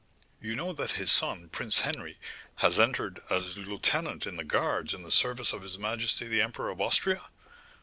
"You 0.41 0.55
know 0.55 0.73
that 0.73 0.93
his 0.93 1.11
son, 1.11 1.49
Prince 1.49 1.81
Henry, 1.81 2.17
has 2.55 2.79
entered 2.79 3.19
as 3.29 3.55
lieutenant 3.55 4.25
in 4.25 4.35
the 4.35 4.43
guards 4.43 4.95
in 4.95 5.03
the 5.03 5.11
service 5.11 5.53
of 5.53 5.61
his 5.61 5.77
Majesty 5.77 6.27
the 6.27 6.41
Emperor 6.41 6.71
of 6.71 6.81
Austria?" 6.81 7.21